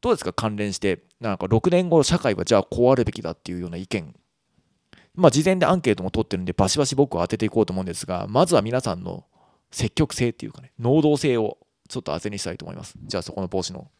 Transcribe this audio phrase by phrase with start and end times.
[0.00, 1.02] どうですか関連して。
[1.20, 4.14] なんか6年後社会はじゃあこうあるべきだっていうような意見。
[5.14, 9.24] まあ事前でアンケートも取ってるんでバシバシ僕は当てていこうと思うんですがまずは皆さんの
[9.72, 11.58] 積極性っていうかね能動性を
[11.88, 12.94] ちょっと当てにしたいと思います。
[13.02, 13.90] じゃあそこの帽子の。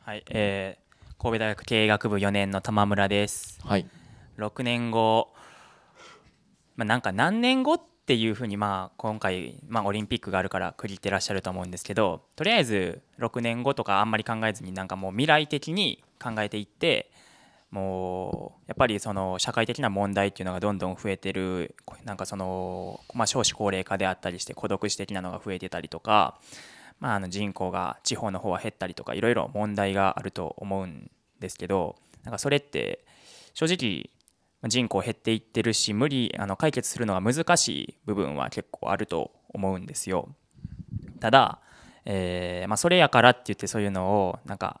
[0.00, 3.60] はい、えー、神戸大学経営学部4年の玉村です。
[3.64, 3.86] はい。
[4.38, 5.32] 6年後、
[6.74, 17.12] まあ、なんか何年後ってっていうふうにまあ今回、まあ、オリンピックがあるから区切ってらっしゃると思うんですけどとりあえず6年後とかあんまり考えずになんかもう未来的に考えていって
[17.70, 21.74] もうやっぱりその社会的な問題っていうのがどんどん増えてる
[22.04, 26.38] なんかその、まあ、少子高齢化であったりして孤独死的なのが増えてたりとか、
[27.00, 31.10] まあ、あの人口が地方の方は減ったりとかいろいろ問題があると思うん
[31.40, 33.04] ですけどなんかそれって
[33.54, 34.10] 正直
[34.68, 40.28] 人口減っていってるし無理あの解決するのが難しい部分は結構あると思うんですよ。
[41.20, 41.60] ただ、
[42.04, 44.80] えーまあ、それやからって言ってそういうのをなんか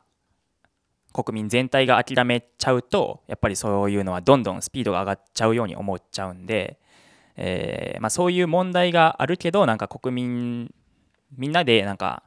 [1.12, 6.78] 国民全体が諦めちゃうとやっぱりそういうのはどんどんスピードが上がっちゃうように思っちゃうんで、
[7.36, 10.74] えーまあ、そういう問題があるけどなんか国民
[11.36, 12.22] みんなでなんか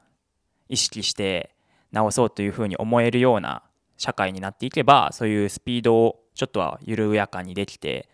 [0.70, 1.56] 意識して
[1.92, 3.64] 直そうというふうに思えるような
[3.98, 8.08] 社会になっていけばそういうスピードをちょっとは緩やかにできて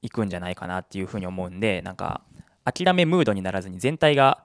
[0.00, 2.22] いくんじゃないかなっていうふうに思うんでなんか
[2.64, 4.44] 諦めムードにならずに全体が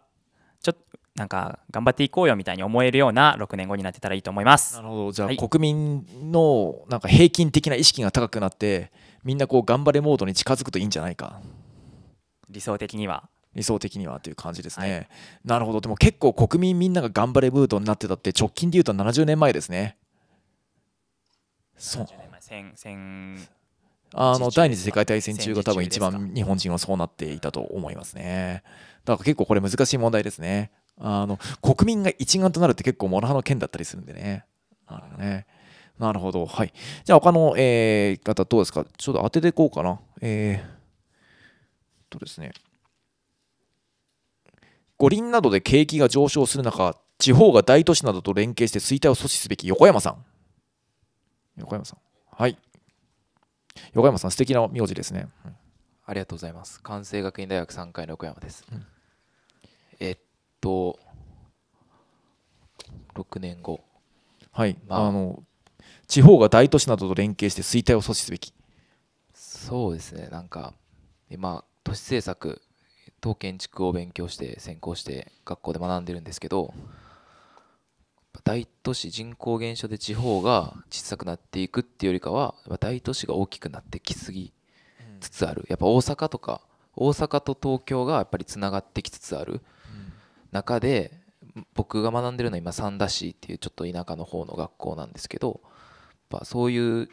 [0.61, 0.81] ちょっと
[1.15, 4.75] なんか頑張っていこうよみたいに思えるような6年後になってたらいいと思います。
[4.75, 4.81] な。
[4.81, 5.11] るほど。
[5.11, 5.37] じゃあ、はい。
[5.37, 8.91] 国民のなんか平均的な意識が高くなって
[9.23, 11.41] みんなこう頑張れモードに近づくといいんじゃないか。
[12.49, 13.29] 理想的には。
[13.53, 15.07] 理想的にはという感じですね、はい。
[15.43, 15.81] なるほど。
[15.81, 19.97] でも結構国民みんなが頑張れムードになってたって直近で言うと70年前ですね。
[21.77, 22.03] そう。
[22.03, 23.47] 70年前戦戦
[24.13, 28.61] あの第二次世界大戦中が多分一番日本人はそうなっていたと思いますね。
[29.05, 30.73] だから結構これ難しい問題ですね。
[30.99, 34.43] あの国民が一丸となるって結構モラハの件だったりするんでね。
[34.89, 35.45] なるほどね。
[35.97, 36.45] なるほど。
[36.45, 36.73] はい。
[37.05, 38.85] じゃあ他の、えー方どうですか？
[38.97, 40.01] ちょっと当てていこうかな。
[40.19, 42.51] えー、とですね。
[44.97, 50.25] 五輪などで景気が上昇する中地方が大都市などと連携して衰退を阻止すべき横山さん。
[51.55, 51.99] 横山さん
[52.31, 52.57] はい。
[53.93, 55.27] 横山さん素敵な名字ですね。
[56.05, 56.81] ありがとうございます。
[56.81, 58.65] 関西学院大学3回の横山です。
[58.71, 58.85] うん。
[59.99, 60.17] えっ
[60.59, 60.99] と、
[63.15, 63.81] 6年後。
[64.51, 65.07] はい、まあ。
[65.07, 65.43] あの
[66.07, 68.53] 地方が大都市などと連携して衰退を阻止すべき。
[69.33, 70.73] そうですね、なんか、
[71.29, 72.61] 今、都市政策
[73.21, 76.73] と建築を勉強して、専攻して、学校で学んでるんですけど、
[78.43, 84.51] 大都市人口減少で地方が小さくなっていくっていうよりかは、大都市が大きくなってきすぎ
[85.19, 85.65] つつある。
[85.69, 86.61] やっぱ大阪とか、
[86.95, 89.61] 大阪と東京がやっぱりつながってきつつある。
[90.51, 91.21] 中で
[91.73, 95.61] 僕が学んでるのは今三田市っていうちょっと田舎の方の学校なんですけど
[96.31, 97.09] やっぱそういう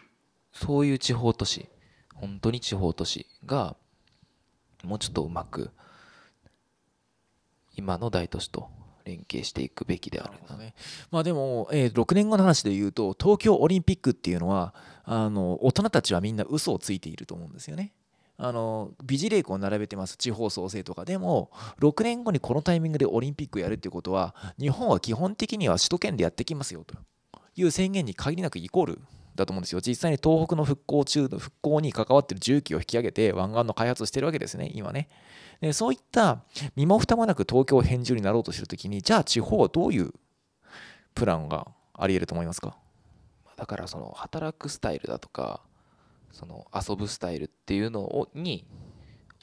[0.53, 1.69] そういう地方都市
[2.15, 3.77] 本当に地方都市が
[4.85, 5.71] もうちょっとうまく
[7.77, 8.71] 今の大都市と
[9.09, 10.57] 連携していくべきであるな。
[10.57, 10.75] ね。
[11.11, 14.75] まあでも、えー6年後の話で言うと東京オリンピックっていうのは
[15.05, 17.93] あの大人たちはみんな嘘をついていると思うんですよね。
[18.41, 21.05] あの美辞麗句を並べてます地方創生とか。
[21.05, 26.95] でも6年後にこのタイミングでオリンピックやるっていうことは日本は基本的には首都圏でやってきますよと。
[27.57, 29.01] いう宣言に限りなくイコール
[29.35, 29.81] だと思うんですよ。
[29.81, 35.09] 実際に東北の復興中の復興に関わってる重機を引き上げて湾岸の開発をしてるわけですね今ね。
[35.61, 36.45] でそういった
[36.77, 40.13] 身も蓋もなく東京返事になろうとしてるときにじゃあ地方はどういう
[41.15, 42.77] プランがあり得ると思いますか？
[43.57, 45.63] だからその働くスタイルだとか
[46.31, 48.65] その遊ぶスタイルっていうのをに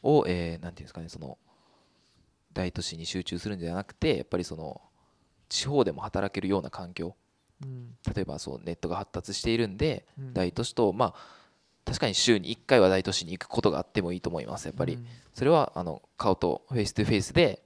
[0.03, 1.37] を、えーなんていうんですかねその
[2.53, 4.81] 大都市に集中するんじゃなくてやっぱりその
[5.49, 7.15] 地方でも働けるような環境。
[8.15, 10.33] 例えばそうネットが発達しているんで、うん。
[10.33, 11.15] 大都市とまあ
[11.85, 14.97] 確かに週に1回は大都市に行くことがあってもいいと思いますやっぱり、
[15.33, 17.61] それはあの顔とフェイス2フェイスで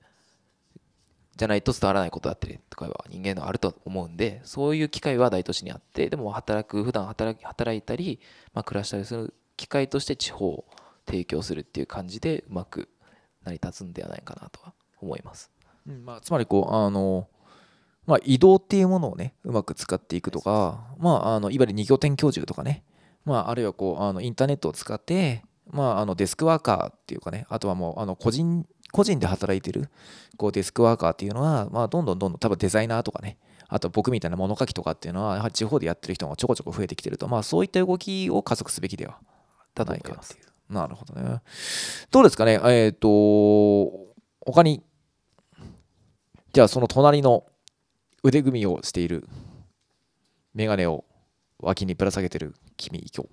[1.38, 8.20] じゃないと伝わらないことだったりとかは人間のあると思うんでそういう機会は大都市にあってでも働く普段働き働いたり、
[8.54, 10.66] まあ、暮らしたりする機会として地方を
[11.06, 12.90] 提供するっていう感じでうまく
[13.46, 15.50] 成り立つんではないかなとは思います。
[15.88, 16.06] うん。
[16.06, 17.28] まあ、つまりこうあの、
[18.06, 22.84] まあ、移動っていうものをねうまく使っていくとか、まあ、あのいわゆる二拠点居住とかね、
[23.26, 29.90] まあ、あるいはこうあのインターネットを使って、まあ、あのデスクワーカーっていうかねあとはもうあの個人個人で働いてる
[30.38, 33.38] こうデスクワーカーっていうのは、まあ、どんどんどんどん多分デザイナーとかね
[33.68, 39.20] あと僕みたいな物書きとかっていうのはやはり地方でやってる人がちょこちょこ増えてきてると、まあ、そういった動きを加速すべきでは
[39.76, 40.38] ないかってい。
[40.70, 41.42] うなるほどね。
[42.12, 43.90] どうですかね、えっ、と、
[44.42, 44.84] 他に
[46.52, 47.46] じゃあその隣の
[48.24, 49.28] 腕組みをしている
[50.56, 51.06] 眼鏡を
[51.62, 53.30] 脇にぶら下げてる君今日。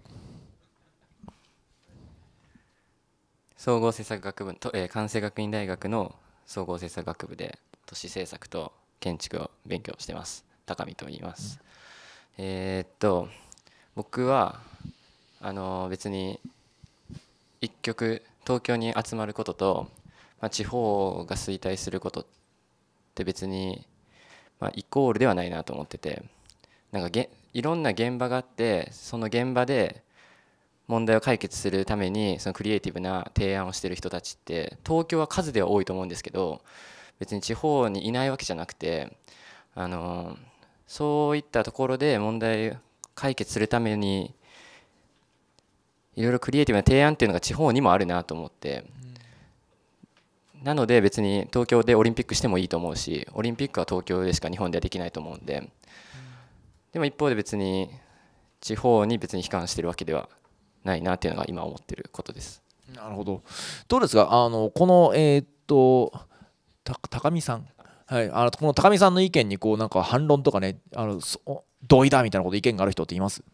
[3.56, 6.14] 総合政策学部と、えー、関西学院大学の
[6.44, 10.44] 総合政策学部で都市政策と建築を勉強してます。
[10.66, 11.60] 高見と言います、
[12.38, 13.28] えーっと
[13.94, 14.60] 僕は
[15.40, 16.40] あの別に
[17.60, 19.88] 一極東京に集まることと、
[20.40, 22.26] まあ、地方が衰退することっ
[23.14, 23.86] て別に、
[24.58, 26.24] まあ、イコールではないなと思ってて
[26.90, 30.02] なんかげいろんな現場があってその現場で
[30.88, 36.62] 問題を解決するためにそのクリエイティブな提案をしてる人たちって東京は数では多いと思うんですけど
[37.18, 39.16] 別に地方にいないわけじゃなくて
[39.74, 40.36] あの
[40.86, 42.78] そういったところで問題
[43.14, 44.34] 解決するために
[46.14, 48.84] いろいろクリエイティブな提案っていうのが地方にもあるなと思って。
[50.62, 55.70] なので別に東京でオリンピックしてもいいと思うしオリンピックは東京でしか日本ではできないと思うんで
[56.96, 57.90] でも一方で別に
[58.58, 60.30] 地方に別に悲観してるわけでは
[60.82, 62.62] ないなっていうのが今思ってることです。
[62.94, 63.42] なるほど。
[63.86, 64.32] どうですか？
[64.32, 66.10] あのこのえーっと
[67.10, 67.68] 高見さん？
[68.06, 73.44] はい、あのこの高見さんの意見にこうなんか反論とかねあのそ同意だみたいなこと意見がある人っています？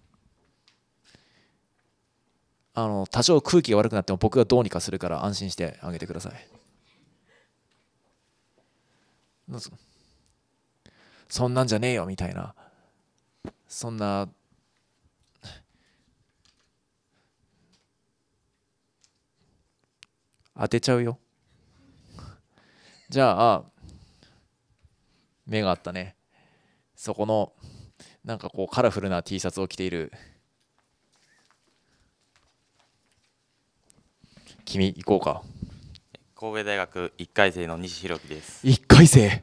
[2.75, 6.33] あの多少空気が悪くなっても僕がどうにかするから安心してあげてください。
[11.29, 12.55] そんなんじゃねえよみたいな。
[13.75, 14.29] そんな
[20.55, 21.19] 当てちゃうよ。
[23.09, 23.65] じゃあ
[25.47, 26.17] 目があったね。
[26.95, 27.55] そこの
[28.23, 30.13] なんかこうカラフルな T シャツを着ている。
[34.67, 35.43] 君行こうか。
[36.37, 38.67] 神戸大学1回生の西弘樹です。
[38.67, 39.43] 1回生？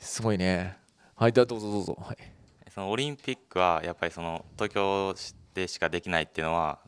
[0.00, 0.76] すごいね。
[1.14, 2.16] はいどうぞどうぞ、はい、
[2.78, 5.12] そのオリンピックはやっぱりその東京
[5.52, 6.78] でしかできないっていうのは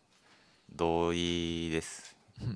[0.72, 2.14] 同意です。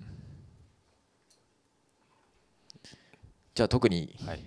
[3.52, 4.44] じゃあ特にはい。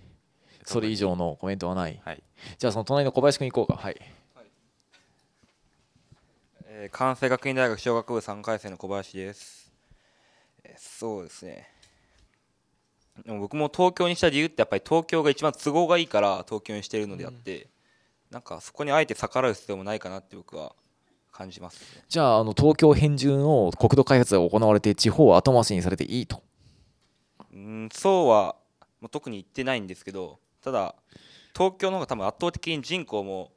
[0.63, 1.99] それ以上のコメントはない。
[2.05, 2.23] はい。
[2.57, 3.83] じゃあその隣の小林君行こうか。
[3.83, 3.99] はい。
[6.63, 9.69] えー関西学院大学小学部3回生の小林です、
[10.63, 11.69] えーそうですね。
[13.25, 17.67] でも僕も東京にした理由ってやっぱり東京が一番都合がいいから東京にしてるのであって、
[18.31, 20.75] なんかそこにあえて逆らう必要もないかなって僕は
[21.31, 22.03] 感じますね。
[22.09, 26.43] じゃああの東京編順の国土開発が行われて地方は後回しにされていいと？
[27.53, 27.89] うん。
[27.93, 28.55] そうは
[28.99, 30.95] もう特に言ってないんですけどただ
[31.55, 33.51] 東京の方が多分圧倒的に人口も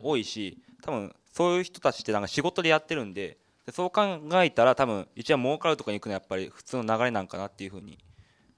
[0.00, 3.36] 多いし多分そういう人たちってなんか仕事でやってるんで
[3.66, 4.02] でそう考
[4.42, 7.98] えたら多分一番儲かるところに行くのはやっぱり普通の流れなんかなっていうふうに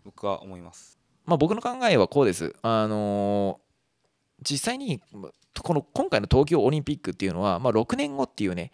[0.05, 0.99] 僕は思います。
[1.27, 2.55] まあ、僕の考えはこうです。
[2.63, 3.68] あのー
[4.43, 5.01] 実際に
[5.63, 8.71] この今回の東京オリンピックっていうのは、まあ、6年後っていうね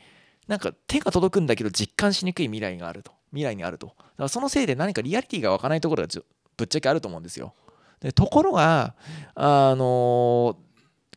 [0.46, 3.12] なんか手が届くんだけど実感しにくい未来があると。
[3.31, 3.88] 未来にあると。
[3.88, 6.08] だからそのせいで何かリアリティが湧かないところが
[6.56, 7.55] ぶっちゃけあると思うんですよ。
[8.00, 8.94] でところが
[9.34, 10.64] あのー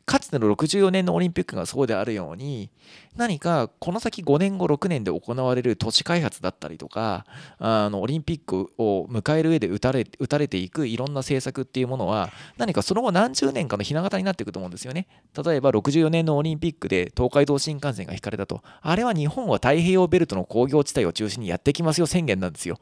[0.08, 2.70] かつての64年のオリンピックがそうであるように
[3.14, 7.26] 何かこの先5年後6年で行われる都市開発だったりとか
[7.58, 15.08] あのオリンピックを迎える上で打たれ打たれていくいろんな政策っていうものは何かその後何十年かのひな形になっていくと思うんですよね。
[15.44, 22.78] 例えば64年のオリンピックで東海道新幹線が引かれたとあれは日本は太平洋ベルトの工業地帯を中心にやってきますよ宣言なんですよ。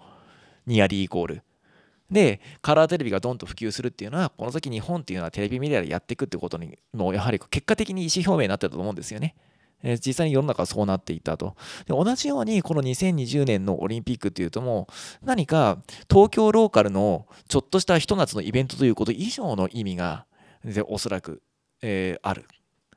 [0.64, 1.42] ニアリーイコール。
[2.10, 9.34] でカラーテレビがどんと普及するっていうのはこの先日本っていうのはテレビメディアでやっていくってことにもやはり結果的に意思表明になってたと思うんですよね。
[10.04, 11.54] 実際に世の中はそうなっていたと。
[11.86, 14.88] で同じようにこの2020年のオリンピックっていうとも
[15.22, 15.78] う何か
[16.10, 20.26] 東京ローカルのちょっとしたひと夏のイベントということ以上の意味が
[20.64, 21.42] でおそらく、
[21.82, 22.46] えーある。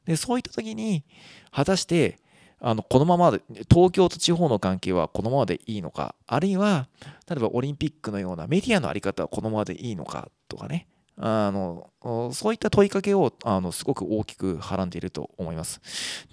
[0.06, 1.04] でそういった時に
[1.52, 2.18] 果たして
[2.62, 6.88] あのこのままで東京と地方の関係はこのままでいいのかあるいは
[7.30, 10.88] 例えばオリンピックのようなメディアの在り方はこのままでいいのかとかね
[11.22, 11.90] あの
[12.34, 15.82] そういった問いかけをあのすごく大きくはらんでいると思います。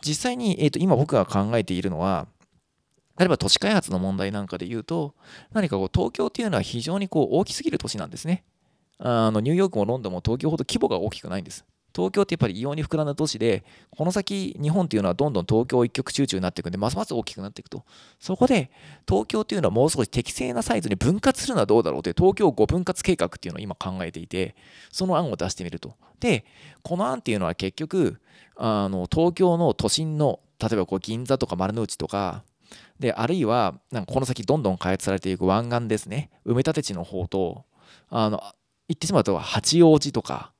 [0.00, 2.28] 実際に、えー、と今僕が考えているのは
[3.18, 5.14] 例えば都市開発の問題なんかで言うと
[5.52, 8.44] 何かこう東京っていうのは非常にこう大きすぎる都市なんですね。
[8.98, 11.64] あのニューヨークもロンドンも東京ほど規模が大きくないんです。
[11.96, 17.84] 東京ってやっぱり異様に膨らんだ都市でこの先日本っていうのはどんどん東京一極集中になっていくんでますます大きくなっていくと。
[18.20, 18.70] そこで
[19.08, 24.54] 東京っていうのはもう少し適正なサイズに分割するのはどうだろうという東京5分割計画っていうのを今考えていて
[24.92, 25.94] その案を出してみると。
[26.20, 26.44] で
[26.82, 28.20] この案っていうのは結局
[28.56, 32.44] あの東京の都心の例えばこう銀座とか丸の内とか
[32.98, 36.30] であるいはなんかこの先どんどん開発されていく湾岸ですね。
[36.44, 37.64] 埋め立て地の方と
[38.10, 38.42] あの
[38.88, 40.52] 言ってしまうと八王子とか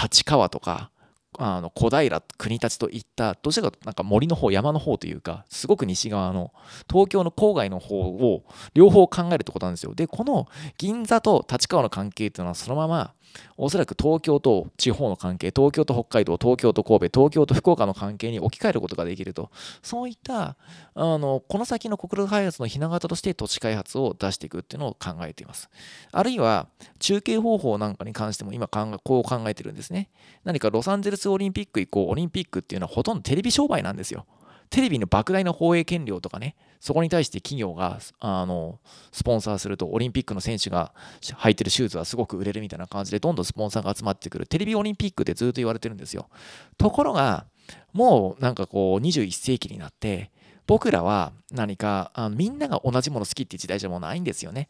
[0.00, 0.90] 立川とか
[1.38, 6.52] あの小平国立といったどちらかとなんか森の方山の方というかすごく西側の
[6.90, 8.44] 東京の郊外の方を
[8.74, 9.94] 両方考えるってことなんですよ。
[9.94, 10.46] でこの
[10.76, 13.14] 銀座と立川の関係っていうのはそのまま
[13.56, 19.50] おそらく東京と地方の関係東京と北海道東京と神戸東京と福岡の関係に置き換えることができると。
[19.82, 20.56] そういった
[20.94, 25.68] あのこの先の国土開発のひな形として土地開発を出していくっていうのを考えています。
[26.12, 30.10] あるいは中継方法なんかに関しても今考えこう考えてるんですね。
[30.44, 34.26] 何かロサンゼルスオリンピック以降オリンピックっていうのはほとんどテレビ商売なんですよ。
[34.70, 38.80] テレビの莫大な放映権料とかね、そこに対して企業があの
[39.12, 46.28] スポンサーすると、オリンピックの選手が履いてるシューズはすごく売れるみたいな感じで、どんどんスポンサーが集まってくる、テレビオリンピックってずっと言われてるんですよ。
[46.76, 47.46] ところが、
[47.92, 50.32] もうなんかこう、21世紀になって、
[50.66, 54.68] 僕らは何かあのみんなが同じもの好きって時代じゃもうないんですよね。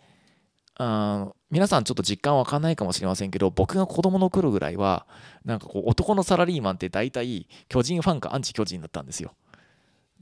[0.77, 5.07] あ皆さんちょっと実感わかんないかもしれませんけど僕が子供の頃ぐらいは
[5.45, 9.35] なんかこう男のサラリーマンって大体巨人ファンかアンチ巨人だったんですよ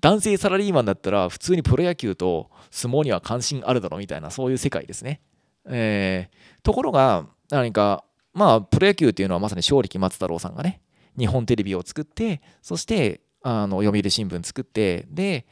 [0.01, 5.21] 男性サラリーマンだったら普通にプロ野球と相撲には関心あるだろうみたいなそういう世界ですね。
[5.67, 10.81] えー、ところが何かまあプロ野球っていうのはまさに勝力松太郎さんがね
[11.19, 15.47] 日本テレビを作ってそしてあの読売新聞作ってで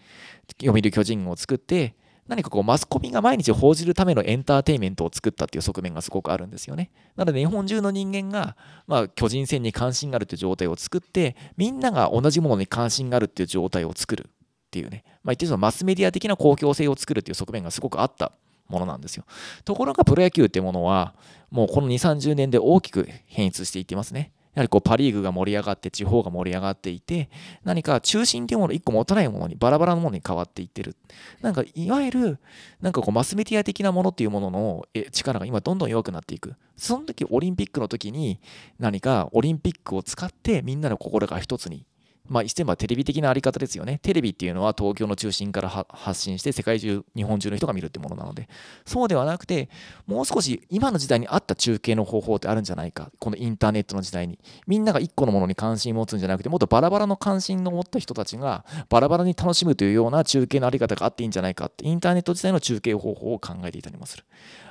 [0.60, 1.94] 読売巨人を作って
[2.26, 6.90] 何かこうマスコミが毎日報じるためのエンターテインメントを作ったっていう側面がすごくあるんですよね。
[7.16, 14.28] なので日本中の人間が、まあ、巨人戦に関心があるっていう状態を作ってみんなが同じものに関心があるっていう状態を作る
[14.68, 18.32] っていうね、まあ、言ってそのマスメディア的な公共性を作るっていう側面がすごくあった
[18.68, 19.24] ものなんですよ。
[19.64, 21.14] ところがプロ野球っていうものは、
[21.50, 24.32] もうこの2、30年で大きく変質していってますね。
[24.54, 27.30] やはりこうパ・リーグが盛り上がって地方が盛り上がっていて
[27.62, 30.96] 何か中心というものを1個持たないものにバラバラのものに変わっていってる
[31.42, 32.38] なんかいわゆる
[32.80, 38.40] なんかこうマスメディア的なものっていうものの力が今どんどん弱くなっていくその時オリンピックの時に
[38.80, 41.86] 何かオリンピックを使ってみんなの心が一つに
[42.28, 43.98] まあ、一はテレビ的なあり方ですよね。
[44.02, 48.48] テレビっていうのは東京の中心から発信して世界中、日本中の人が見るってものなので、
[48.84, 49.70] そうではなくて、
[50.06, 53.10] もう少し今の時代に合った中継の方法ってあるんじゃないか。
[53.18, 54.38] このインターネットの時代に。
[54.66, 64.24] みんなが一個のものに関心を持つんじゃなくて、もっとバラバラの関心を持った人たちがバラバラに楽しむというような中継のあり方があっていいんじゃないかって、インターネット時代の中継方法を考えていたりもする。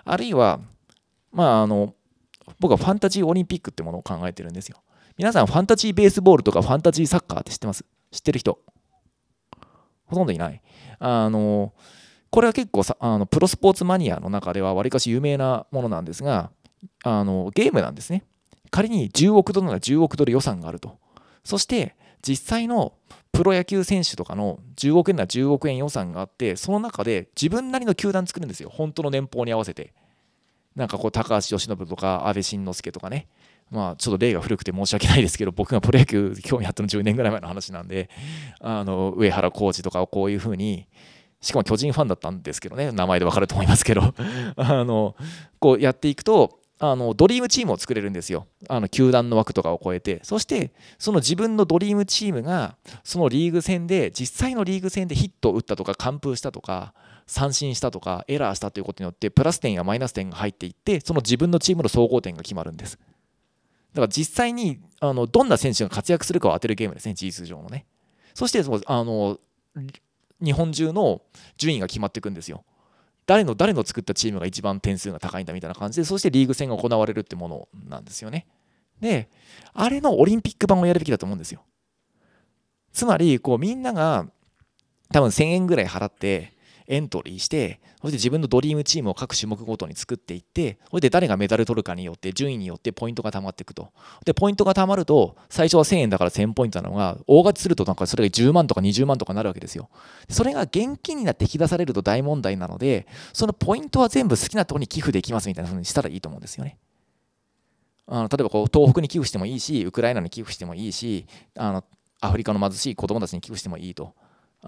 [0.06, 0.60] あるいは、
[1.32, 1.94] まあ、あの、
[2.60, 4.78] 僕はファンタジーオリンピックってものを考えてるんですよ。
[5.18, 7.84] 皆さん、ファンタジーベースボールとかファンタジーサッカーって知ってます？
[8.12, 8.60] 知ってる人？
[10.06, 10.62] ほとんどいない。
[11.00, 11.74] あの、
[12.30, 16.52] これは結構さあのプロスポーツマニアの中ではわりかし有名なものなんですが、
[17.04, 18.26] あのゲームなんですね。
[18.70, 21.00] 仮に10億ドルなら10億ドル予算があると。
[21.44, 22.94] そして実際の
[23.32, 28.70] プロ野球選手とかの10億円なら10億円予算があって、その中で自分なりの球団作るんですよ。
[28.70, 29.96] 本当の年俸に合わせて。
[30.76, 33.28] なんかこう高橋由伸とか安倍晋之助とかね、
[33.70, 38.10] まあ、ちょっと例が古くて申し訳ないですけど、僕がプロ野球興味あったの10年ぐらい前の話なんで、
[38.60, 40.88] あの上原浩二とかをこういうふうに、
[41.42, 44.14] しかも巨人ファンだったんですけどね、名前でわかると思いますけど、
[44.56, 45.16] あの
[45.60, 48.48] こうやっていくと、あのドリームチームを作れるんですよ。
[48.70, 50.20] あの球団の枠とかを超えて。
[50.24, 56.94] そして、その自分のドリームチームが、そのリーグ戦で、実際のリーグ戦でヒットを打ったとか、完封したとか、
[57.26, 63.00] 三振したとか、エラーしたということによって、プラス点やマイナス点が入っていって、その自分のチームの総合点が決まるんです。
[63.94, 67.86] だから実際にあのどんな選手が活躍するかを当てるゲームですね、事実上のね。
[68.34, 69.40] そしてそのあの
[70.42, 71.22] 日本中の
[71.58, 72.64] 順位が決まっていくんですよ。
[73.26, 78.48] 誰の誰の作ったチームが一番点数が高いんだみたいな感じで、そしてリーグ戦が行われるってものなんですよね。
[79.02, 79.30] で、
[79.74, 81.64] あれのオリンピック版をやるべきだと思うんですよ。
[82.94, 84.28] つまり、こうみんなが
[85.12, 86.54] 多分1000円ぐらい払って、
[86.88, 93.92] エントリーしてそして自分のドリームチームを各種目ごとに作っていってそれで誰がメダル取るかによって順位によってポイントが溜まっていくと。
[94.26, 99.90] でポイントが溜まると最初は1000円だから1000ポイントなのが大勝ちするとなんかそれが10万とか20万とかなるわけですよ。
[100.30, 106.78] それが現金になって引き出されると大問題なのでそのポイントは全部好きなところに寄付できますみたいなふうにしたらいいと思うんですよね。
[108.08, 111.28] あの例えばこう東北に寄付してもいいしウクライナに寄付してもいいし
[111.58, 111.84] あの
[112.22, 114.14] アフリカの貧しい子どもたちに寄付してもいいと。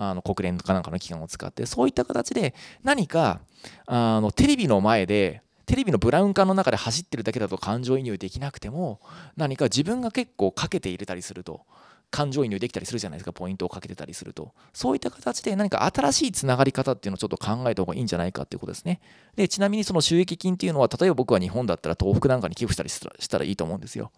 [0.01, 3.41] あの国連かなんかの機関を使ってそういった形で何か
[3.85, 9.01] あのテレビの前でテレビのブラウン管の中で走ってるだけだと感情移入できなくても
[9.35, 11.65] 何か自分が結構かけて入れたりすると
[12.11, 14.53] 感情移入できたりするじゃないですかポイントをかけてたりすると。
[14.73, 18.99] そういった形で何か新しいつながり方っていうのをちょっと考えた方がいいんじゃないかっていうことですね。
[19.35, 24.11] でちなみにその収益金っていうのは例えば僕は日本だったら東北なんかに寄付したりしたらいいと思うんですよ。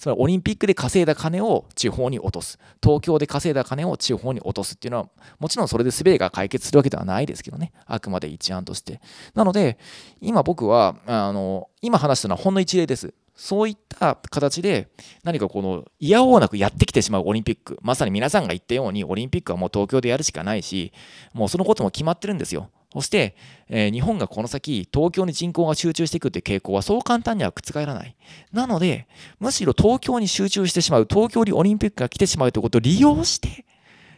[0.00, 2.58] つまりオリンピックで稼いだ金を地方に落とす。
[2.82, 7.70] 東京で稼いだ金を地方に落とすっていうのはもちろんそれで全てが解決するわけではないですけどね。
[7.84, 9.02] あくまで一案として。
[9.34, 9.76] なので
[10.22, 13.12] 今僕はあの今話したのはほんの一例です。
[13.36, 14.88] そういった形で
[15.22, 17.78] 何かこの嫌おうなくやってきてしまうオリンピック。
[17.82, 20.94] まさに皆さんが言ったようにオリンピックはもう東京でやるしかないし
[21.34, 22.70] もうそのことも決まってるんですよ。
[22.92, 23.36] そして、
[23.68, 28.16] えー日本がこの先東京に人口が集中していくっていう傾向はそう簡単には覆らない
[28.52, 29.06] なので
[29.38, 33.64] むしろ東京に集中してしまう東京にオリンピックが来てしまうということを利用して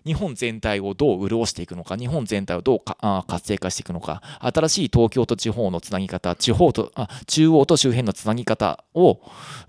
[0.04, 9.20] 日本全体をどう潤していくのか日本全体をどうか活性化していくのか新しい東京と地方のつなぎ方地方とあ中央と周辺のつなぎ方を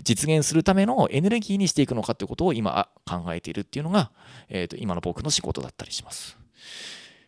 [0.03, 4.11] 実現するためのエネルギーにしていくのかということを今考えているっていうのが、
[4.49, 6.37] えー、と今の僕の仕事だったりします。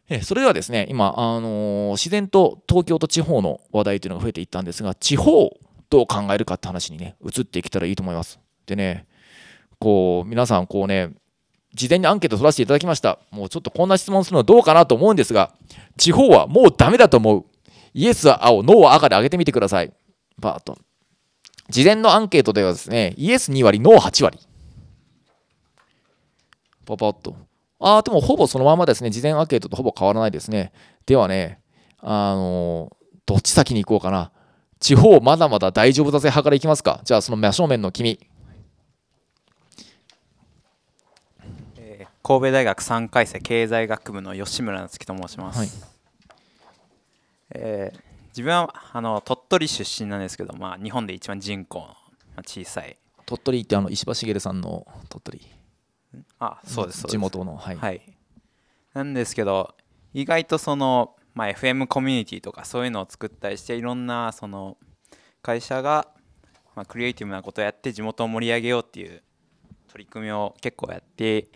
[0.10, 5.58] えそれではですね今、あのー自然と東京と地方の話題というのが増えていったんですが地方を
[5.90, 8.40] どう考えるかって話にね移っていけたらいいと思います。
[8.66, 9.08] でね
[9.80, 11.14] こう皆さんこうね
[11.74, 13.20] 事前にアンケート取らせていただきました。
[13.32, 15.52] もうちょっとこんな質問するのはどうかなと思うんですが、
[15.98, 17.46] 地方はもうダメだと思う。
[17.94, 19.92] イエスは青、ノーは赤で上げてみてください。
[20.40, 20.78] バーッと。
[21.70, 24.40] 事前のアンケートではですね、イエス2割、ノー8割。
[26.86, 27.36] パパッと。
[27.80, 29.10] ああ、でもほぼそのままですね。
[29.10, 30.72] 事前アンケートとほぼ変わらないですね。
[31.06, 31.60] ではね、
[32.00, 32.96] あのー
[33.28, 34.32] どっち先に行こうかな。
[34.80, 37.02] 地方まだまだ大丈夫だぜ派からいきますか。
[37.04, 38.20] じゃあその真正面の君。
[41.78, 45.70] えー神戸大学3回生経済学部の吉村夏樹と申します、はい
[47.52, 48.00] えー
[48.36, 51.94] 自分はあの鳥取出身なんですけど、まあ、日本で一番人口のま
[52.38, 55.48] あ小さい鳥取ってあの石破茂さんの鳥取。
[56.40, 57.56] あそうですそうです地元の。
[57.56, 57.78] はい。
[57.78, 58.16] はい
[58.96, 59.76] なんですけど
[60.14, 64.78] 意外とその、まあ、FM コミュニティとかそういうのを作ったりしていろんなその
[65.42, 66.08] 会社が、
[66.76, 69.22] まあ、クリエイティブなことをやって地元を盛り上げようっていう
[69.92, 71.50] 取り組みを結構やって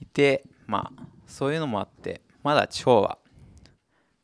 [0.00, 3.18] いてまあそういうのもあってまだ地方は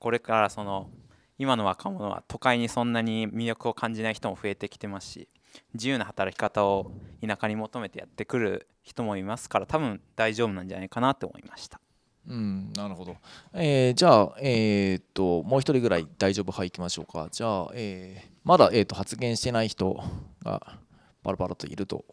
[0.01, 0.91] これからその
[1.39, 5.29] 今の若者は都会にそんなに魅力を感じない人も増えてきてますし
[5.75, 6.93] 自由な働き方を
[7.27, 11.81] 田舎に求めてやってくる人もいますから多分大丈夫なんじゃないかなと思いました
[12.29, 13.17] うん、なるほど。
[13.55, 17.29] えーじゃあ、えーっと、もう一人ぐらい大丈夫派い行きましょうか。
[17.31, 20.03] じゃあ、えーまだ、えーっと発言してない人
[20.45, 20.79] が
[21.23, 22.05] パラパラといると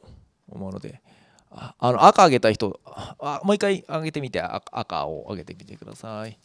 [0.49, 1.01] 思うので、
[1.51, 6.37] ああの赤上げた人あ、もう一回上げてみて、赤を上げてみてください。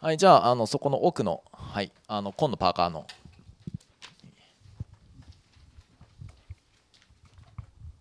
[0.00, 3.06] はい、じゃあ、あのそこの奥の、はい、あの紺のパーカーの。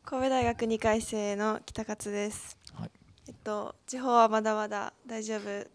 [0.10, 2.90] 神戸大学2回生の北勝です、はい。
[3.28, 5.68] えっと地方はまだまだ大丈夫っ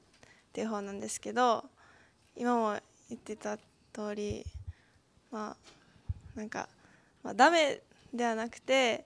[0.52, 1.64] ていう方なんですけど
[2.34, 2.76] 今も
[3.08, 3.58] 言ってた
[3.92, 4.44] 通り
[5.30, 5.56] ま
[6.34, 6.68] あなんか、
[7.22, 7.80] まあ、ダメ
[8.12, 9.04] ではなくて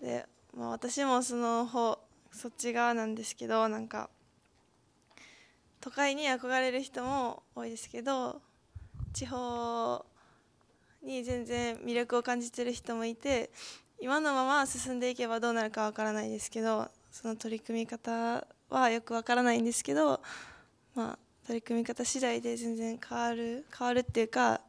[0.00, 1.98] で、まあ、私もその方
[2.30, 4.10] そっち側なんですけどなんか
[5.80, 8.40] 都会に憧れる人も多いですけど
[9.12, 10.06] 地方
[11.02, 13.50] に全然魅力を感じてる人もいて
[14.02, 20.20] 今のまま進んでいけばどうなるかわからないですけどその取り組み方はよくわからないんですけど、
[20.96, 24.60] まあ、取り組み方次第で全然変わる変わるっていうか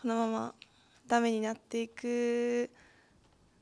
[0.00, 0.54] このまま
[1.06, 2.70] ダメになっていく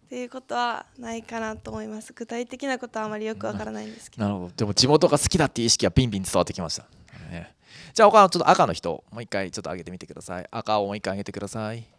[0.07, 4.53] っていうことはないかなと思います具体的なことはあまりよくわからないんですけどなるほど。
[4.55, 6.85] でも地元が好きだっていう意識はビンビン伝わってきました。
[7.33, 7.53] ね
[7.93, 10.47] じゃあ、他のちょっと赤の人、もう一回ちょっと上げてみてください。
[10.53, 11.96] 赤をもう一回上げてください。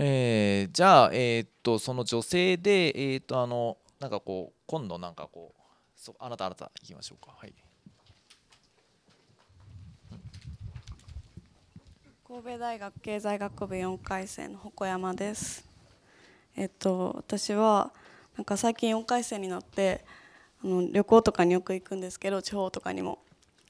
[0.00, 5.60] えーじゃあ、えーっと、その女性で、えーっと、あの、なんかこう、今度なんかこう、
[5.96, 7.34] そあなた、あなた、行きましょうか。
[7.36, 7.52] はい。
[12.28, 15.68] 神戸大学経済学部4回生の鉾山です。
[16.56, 17.90] えっと私は
[18.36, 20.04] なんか最近4回生になって
[20.62, 23.18] あの旅行とかによく行くんですけど地方とかにも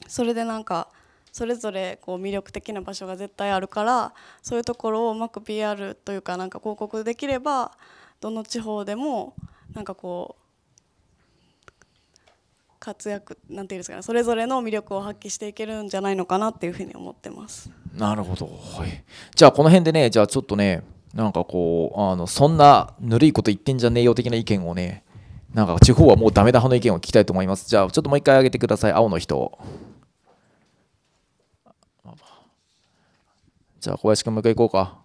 [0.08, 0.88] それでなんか
[1.32, 4.12] それぞれこう魅力的な場所が絶対あるから
[4.42, 7.72] そういうところをうまく PR というかなんか広告できれば
[8.20, 9.34] どの地方でも
[9.74, 10.42] なんかこう
[12.80, 17.70] 活躍なんていうんですかねそれぞれの魅力を発揮していけるんじゃないのかなっていうふうに思ってます。
[17.94, 18.46] なるほど。
[18.46, 19.04] はい。
[19.34, 20.82] じゃあ、この辺でね、じゃあちょっとね、
[21.14, 25.04] なんかこう、あのそんなぬるいこと言ってんじゃねえよ的な意見をね、
[25.52, 27.68] なんか地方はもうダメだ派の意見を聞きたいと思います。
[27.68, 28.92] じゃあ、ちょっともう一回上げてください。
[28.92, 29.58] 青の人。
[33.88, 34.98] じゃあ、小林君もう一回行こうか。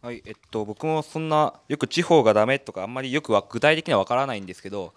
[0.00, 4.94] はいえっと、僕もそんなよく地方がダメとかあんまりよくは具体的には分からないんですけど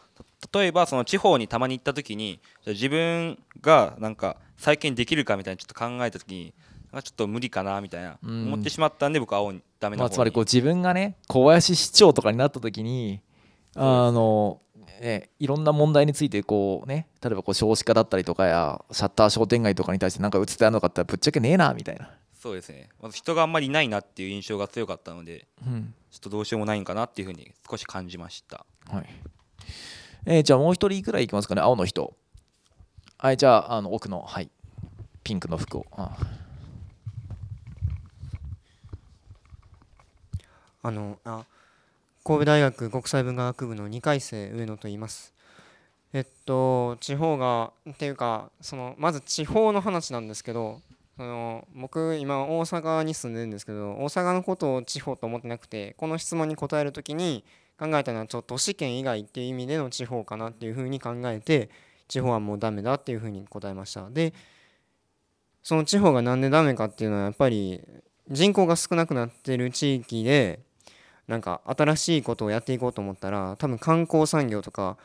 [0.53, 6.53] 例えばその地方にたまに行った時にじゃあ自分がなんか再建できるかみたいなちょっと考えた時に
[6.93, 8.47] ちょっと無理かなみたいなうん。
[8.47, 13.19] 思ってしまったんで僕は青にダメなまあ、つまりこう自分がね小林市長とかになった時に
[13.75, 14.61] あの、
[15.01, 22.89] ね、いろんな問題についてこうね例えばこう少子化だったりとかやシャッター商店街とかに対して何か映ってあるのかって言ったらぶっちゃけねえなみたいな、そうですね。
[23.01, 25.93] まず人があんまりいないなっていう印象が強かったのでうん。
[26.11, 28.65] ちょっとどうしようもないんかなっていうふうに少し感じました。
[28.87, 29.05] はい。
[30.25, 32.13] えーじゃあもう一人ぐらいいきますかね青の人。
[33.17, 34.49] はいじゃああの奥のはい。
[35.23, 35.85] ピンクの服を。
[35.91, 36.17] あ。
[40.83, 41.45] あのあ
[42.25, 45.33] 神戸大学国際文化学部の2回生上野と言います。
[46.13, 50.79] えっと地方がっていうかそのまず地方の話なんですけど
[51.17, 57.43] その僕今大阪に住んでるんですけど大阪のことを地方と思ってなくてこの質問に答える時に
[57.77, 61.69] 考えたのはちょっと都市圏以外っていう意味での地方かなっていうふうに考えて
[62.07, 64.09] 地方はもうダメだっていうふうに答えました。
[64.09, 64.33] で
[65.61, 67.81] その地方がなんでダメかっていうのはやっぱり
[68.31, 70.61] 人口が少なくなってる地域で
[71.27, 74.97] なんか新しいことをやっていこうと思ったら多分観光産業とか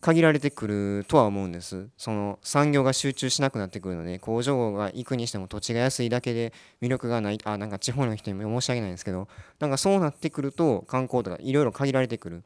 [0.00, 1.88] 限られてくるとは思うんです。
[1.98, 9.28] その産業が集中しなくなってくるので工場が行くにしても土地が安いだけで魅力がないあなんか地方の人にも申し訳ないんですけど
[9.58, 12.42] なんかそうなってくると観光とかいろいろ限られてくる。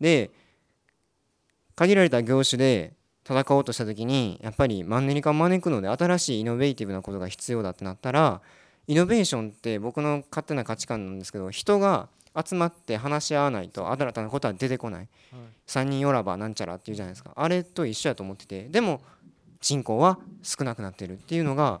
[0.00, 0.30] で
[1.76, 2.94] 限られた業種で
[3.28, 8.40] 戦おうとした時にやっぱりマンネリ化を招くので新しいイノベーティブなことが必要だってなったら
[8.86, 12.08] イノベーションって僕の勝手な価値観なんですけど人が
[12.44, 15.08] 集まって話し合わないと新たなことは出てこない、
[15.66, 17.32] 3人よらばなんちゃらっていうじゃないですか。
[17.36, 18.68] あれと一緒やと思ってて。
[18.68, 19.00] でも
[19.60, 21.80] 人口は少なくなってるっていうのが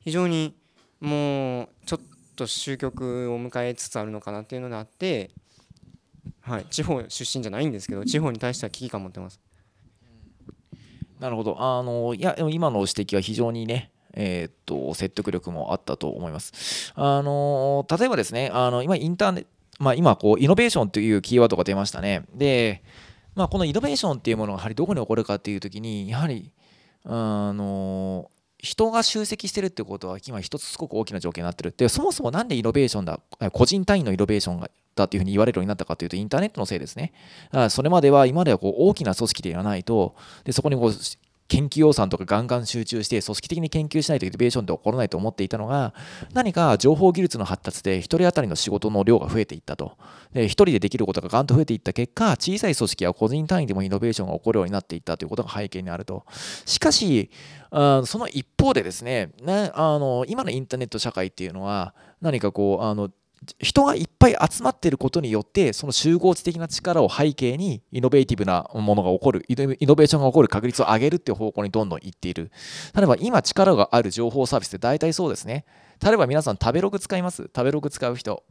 [0.00, 0.54] 非常に
[1.00, 2.00] もうちょっ
[2.36, 5.30] と終局を迎えつつあるのかなっていうのがあって、
[6.42, 9.40] はい、地方出身じゃないんですけど地方に対しては危機感持ってます。
[11.18, 11.56] なるほど。
[11.58, 16.92] あのいや今の指摘は非常にねえーっと説得力もあったと思います。
[16.94, 22.24] あの例えばですねあの今インターネットまあ、今こうイノベーションというキーワードが出ましたね。
[22.34, 22.82] で、
[23.34, 26.52] まあ、このイノベーションっていうものがやはりどこに起こるかっていう時にやはり
[27.04, 33.20] あの人が集積してるってことは今一つすごく大きな条件になってるでそもそもなんでイノベーションだ
[33.52, 37.12] 個人単位のイノベーションがだっていうふうに言われるようになったかというとインターネットのせいですね。
[37.50, 40.92] だからそれまでは今ではこう大きな組織でやらないとでそこにこう
[41.48, 45.92] 研究予算とかガンガン集中して組織的に研究しないとイノベーションって起こらないと思っていたのが
[46.32, 49.96] 何か情報技術の発達で1人当たりの仕事の量が増えていったと。
[50.32, 56.24] で1人でできることがガンと増えていった結果小さい組織や個人単位でもイノベーションが起こるようになっていったということが背景にあると。
[56.64, 57.30] しかし
[57.70, 63.10] あその一方でですねねあの今のインターネット社会っていうのは何かこうあの
[63.58, 72.50] 人がいっぱい集まっていることによってその集合値的な力を背景にイノベーティブなものが起こるイノベーションが起こる確率を上げるっていう方向にどんどんいっている。
[72.94, 75.64] 例えば今力がある情報サービスって大体そうですね。
[76.02, 77.44] 例えば皆さん食べログ使います？
[77.44, 78.42] 食べログ使う人。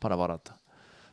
[0.00, 0.52] パラパラと。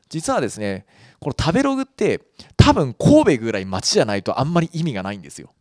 [0.09, 0.85] 実はですね
[1.19, 2.21] この食べログって
[2.55, 5.53] 多分神戸ぐらい街じゃないとあんまり意味がないんですよ。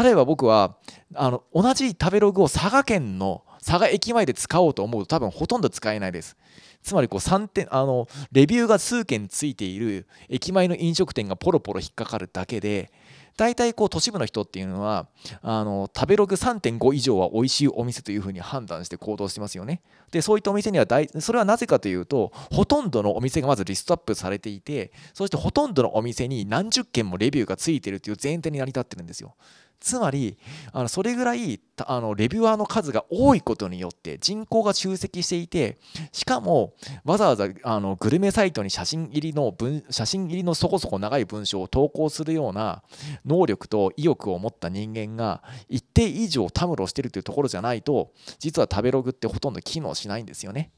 [0.00, 0.76] 例えば僕は
[1.14, 6.36] あの同じ食べログを佐賀県の佐賀駅前で使おうと思うと多分ほとんど使えないです。
[6.82, 12.90] つまりこう3点あのレビューが数件ついている駅前の飲食店がポロポロ引っかかるだけで
[13.36, 15.06] 大体こう都市部の人っていうのは
[15.42, 19.80] あの食べログ3.5以上は美味しいお店というふうに判断して行動してますよね。
[20.10, 29.34] でそういったお店には大それはなぜかというとほとんどのお店がまずリストアップされていてそしてほとんどのお店に何十件もレビューがついてるという前提に成り立ってるんですよ。
[29.80, 30.36] つまり
[30.72, 35.78] あのそれぐらいあのレビュアーの数が多いことによって人口が集積していて
[36.12, 42.82] しかもわざわざあのグルメサイトに写真入りの文写真入りのそこそこ長い文章を投稿するような
[43.24, 50.70] 能力と意欲を持った人間が一定以上たむろしてるというところじゃないと実は食べログってほとんど機能しないんですよね。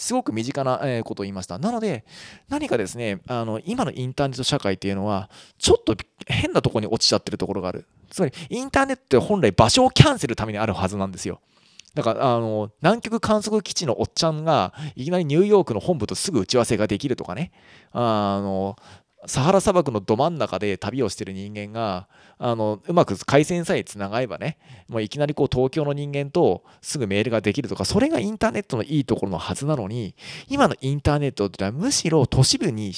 [0.00, 1.58] すごく身近なことを言いました。
[1.58, 2.04] なので、
[2.48, 5.94] 何かですね、あの今のインターネット社会っていうのは、ちょっと
[6.26, 7.86] 変なところに落ちちゃってるところがある。
[8.10, 11.40] つまり、インターネットって本来場所をキャンセルためにあるはずなんですよ。
[11.94, 17.50] だからあの南極観測基地のおっちゃんがいきなりニューヨークの本部とすぐ打ち合わせができるとかね
[17.92, 18.76] あの
[19.26, 24.56] サハラ砂漠のど真ん中で旅をしてる人間があのうまく回線さえつながればね
[24.88, 30.14] もういきなりこう東京の人間とすぐメールができるとかそれがインターネットのいいところのはずなのに
[30.48, 32.92] 今のインターネットってのはむしろ都市部に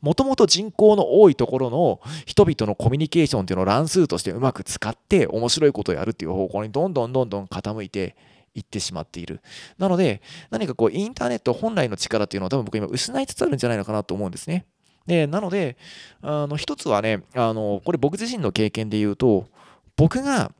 [0.00, 8.14] もともと人口の多いところの人々のコミュニケーションっていうのを乱数としてうまく使って面白いことをやるっていう方向にどんどんどんどん傾いて
[8.54, 9.40] いってしまっている。
[9.78, 14.66] なので何かこうインターネット本来の力っていうのは多分僕今失いつつあるんじゃないのかなと思うんですね。
[15.06, 15.76] でなので
[16.22, 19.46] あの一つはねあのこれ僕自身の経験で言うと
[19.96, 20.52] 僕が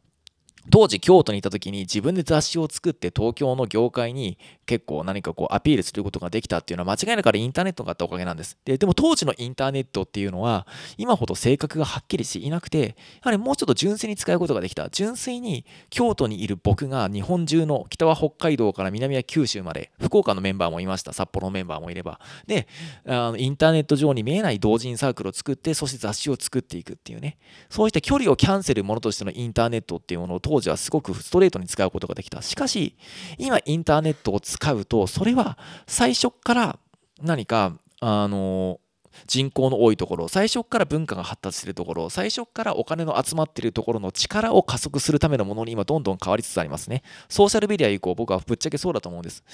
[0.71, 8.57] 当時京都にいた時に自分で雑誌を作って東京の業界に結構何かこうアピールすることができたっていうのは間違いなくインターネットがあったおかげなんです。
[8.65, 10.67] ででも当時のインターネットっていうのは
[10.99, 14.89] 今ほど性格がはっきりしていなくてやはりもうちょっと純粋に使うことができた。
[14.91, 21.13] 純粋に京都にいる僕が日本中の北は北海道から南は九州まで福岡のメンバーもいました。
[21.13, 22.21] 札幌のメンバーもいれば。
[22.47, 22.67] で
[23.07, 27.39] あのインターネット上に見えない同人サークルを作ってそして雑誌を作っていくっていうね。
[27.69, 32.41] そういった距離をキャンセルものとしてのインターネットっていうものを当時はすごくストレートに使うことができた。
[32.41, 32.97] しかし、
[33.37, 36.79] 今インターネットを使うと、それは最初から
[37.23, 38.81] 何か、あの、
[39.27, 47.03] 人口の多いところ、最初から文化が発達しているところ、最初からお金の集まっているところの力を加速するためのものに今どんどん変わりつつありますね。
[47.29, 49.45] ソーシャルメディア以降、僕はぶっちゃけそうだと思うんです。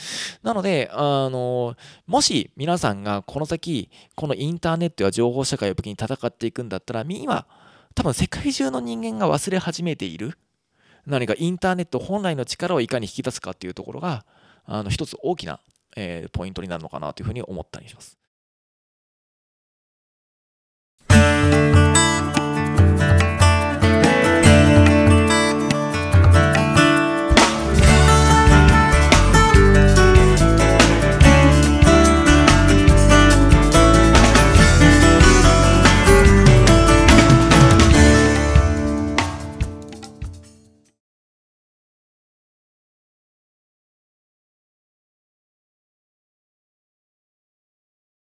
[0.43, 1.75] なので、あの、
[2.07, 7.47] もし皆さんがこの先、このインターネットや情報社会を武器に戦っていくんだったら、今、
[7.95, 10.39] 多分世界中の人間が忘れ始めている
[11.07, 14.25] 何かインターネット本来の力をいかに引き出すかっていうところが
[14.65, 15.61] あの一つ大きな、
[15.97, 18.19] えー、ポイントになるのかなというふうに思ったりします。